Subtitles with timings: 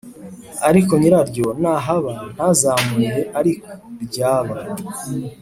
[0.69, 3.67] Ariko nyiraryo nahaba ntazamurihe ariko
[4.05, 4.55] ryaba